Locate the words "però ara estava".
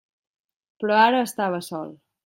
0.83-1.65